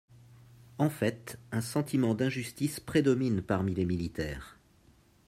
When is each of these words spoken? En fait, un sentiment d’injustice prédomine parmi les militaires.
En 0.79 0.89
fait, 0.89 1.37
un 1.51 1.61
sentiment 1.61 2.15
d’injustice 2.15 2.79
prédomine 2.79 3.43
parmi 3.43 3.75
les 3.75 3.85
militaires. 3.85 4.57